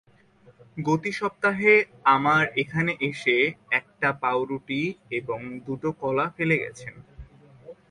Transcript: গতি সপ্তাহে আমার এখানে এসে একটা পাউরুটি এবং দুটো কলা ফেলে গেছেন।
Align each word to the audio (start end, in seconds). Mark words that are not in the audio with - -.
গতি 0.77 1.11
সপ্তাহে 1.11 1.73
আমার 2.15 2.43
এখানে 2.55 2.91
এসে 3.01 3.37
একটা 3.71 4.09
পাউরুটি 4.21 4.81
এবং 5.11 5.39
দুটো 5.67 5.89
কলা 6.01 6.25
ফেলে 6.35 6.55
গেছেন। 6.57 6.93